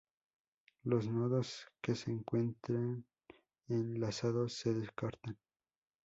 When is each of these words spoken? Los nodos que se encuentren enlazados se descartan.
Los 0.83 1.07
nodos 1.07 1.67
que 1.79 1.93
se 1.93 2.09
encuentren 2.09 3.05
enlazados 3.67 4.51
se 4.53 4.73
descartan. 4.73 5.37